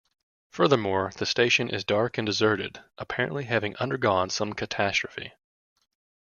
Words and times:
Furthermore, 0.49 1.11
the 1.17 1.27
station 1.27 1.69
is 1.69 1.83
dark 1.83 2.17
and 2.17 2.25
deserted, 2.25 2.83
apparently 2.97 3.43
having 3.43 3.75
undergone 3.75 4.31
some 4.31 4.51
catastrophe. 4.53 5.31